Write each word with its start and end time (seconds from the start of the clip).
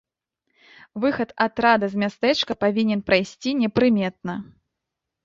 Выхад 1.03 1.29
атрада 1.45 1.85
з 1.91 1.95
мястэчка 2.03 2.55
павінен 2.65 3.05
прайсці 3.11 3.55
непрыметна. 3.61 4.35